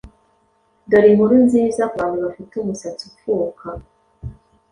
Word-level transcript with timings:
Dore 0.89 1.07
inkuru 1.11 1.33
nziza 1.45 1.83
ku 1.91 1.95
bantu 2.01 2.17
bafite 2.25 2.51
umusatsi 2.55 3.03
upfuka 3.09 3.67